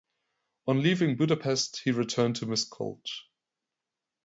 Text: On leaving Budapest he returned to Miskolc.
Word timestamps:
On 0.65 0.81
leaving 0.81 1.15
Budapest 1.15 1.81
he 1.83 1.91
returned 1.91 2.37
to 2.37 2.47
Miskolc. 2.47 3.05